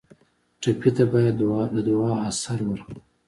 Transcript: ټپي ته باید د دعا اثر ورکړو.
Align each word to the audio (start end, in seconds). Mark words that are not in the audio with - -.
ټپي 0.61 0.89
ته 0.97 1.03
باید 1.13 1.35
د 1.73 1.77
دعا 1.87 2.13
اثر 2.29 2.57
ورکړو. 2.69 2.99